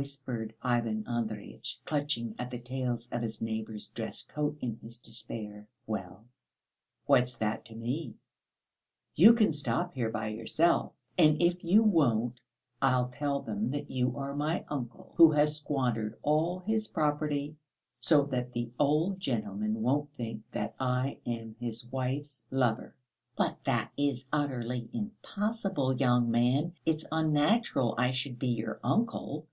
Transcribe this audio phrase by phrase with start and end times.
[0.00, 5.66] whispered Ivan Andreyitch, clutching at the tails of his neighbour's dress coat in his despair.
[5.88, 6.24] "Well,
[7.06, 8.14] what's that to me?
[9.16, 10.92] You can stop here by yourself.
[11.18, 12.38] And if you won't,
[12.80, 17.56] I'll tell them that you are my uncle, who has squandered all his property,
[17.98, 22.94] so that the old gentleman won't think that I am his wife's lover."
[23.34, 29.48] "But that is utterly impossible, young man; it's unnatural I should be your uncle.